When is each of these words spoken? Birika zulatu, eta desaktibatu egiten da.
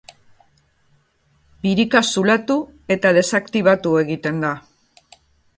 Birika 1.67 2.01
zulatu, 2.13 2.57
eta 2.97 3.15
desaktibatu 3.21 3.95
egiten 4.07 4.41
da. 4.47 4.55